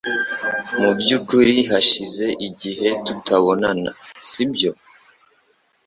[0.79, 3.91] Mu byukuri hashize igihe tutabonana,
[4.29, 4.71] sibyo?